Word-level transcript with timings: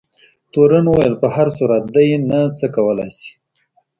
تورن 0.53 0.85
وویل 0.89 1.15
په 1.21 1.27
هر 1.35 1.47
صورت 1.57 1.83
دی 1.95 2.09
نه 2.29 2.39
څه 2.57 2.65
کولای 2.75 3.11
شي. 3.19 3.31